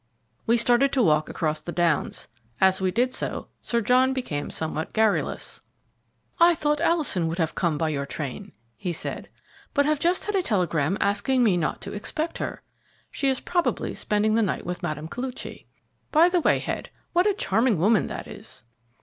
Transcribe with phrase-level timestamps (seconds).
[0.47, 2.27] We started to walk across the Downs.
[2.59, 5.61] As we did so, Sir John became somewhat garrulous.
[6.39, 9.29] "I thought Alison would have come by your train," he said,
[9.75, 12.63] "but have just had a telegram asking me not to expect her.
[13.11, 15.05] She is probably spending to night with Mme.
[15.07, 15.67] Koluchy.
[16.11, 18.63] By the way, Head, what a charming woman that is."